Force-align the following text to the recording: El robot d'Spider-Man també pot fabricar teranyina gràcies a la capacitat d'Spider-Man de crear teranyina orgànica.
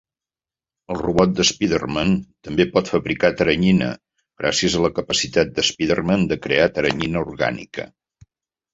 El 0.93 0.97
robot 1.01 1.35
d'Spider-Man 1.39 2.15
també 2.47 2.67
pot 2.73 2.89
fabricar 2.93 3.31
teranyina 3.43 3.91
gràcies 4.45 4.81
a 4.81 4.85
la 4.89 4.93
capacitat 4.99 5.55
d'Spider-Man 5.61 6.29
de 6.35 6.43
crear 6.49 6.69
teranyina 6.81 7.27
orgànica. 7.31 7.91